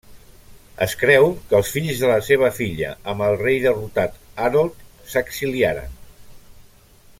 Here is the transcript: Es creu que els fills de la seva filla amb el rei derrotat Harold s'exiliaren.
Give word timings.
Es 0.85 0.93
creu 1.01 1.27
que 1.51 1.57
els 1.57 1.69
fills 1.75 2.01
de 2.03 2.09
la 2.13 2.15
seva 2.29 2.49
filla 2.61 2.95
amb 3.13 3.25
el 3.27 3.37
rei 3.43 3.61
derrotat 3.67 4.19
Harold 4.47 4.83
s'exiliaren. 5.13 5.97